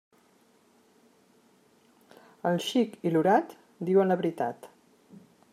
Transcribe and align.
El 2.53 2.57
xic 2.69 2.97
i 3.11 3.15
l'orat 3.15 3.57
diuen 3.91 4.15
la 4.15 4.21
veritat. 4.23 4.71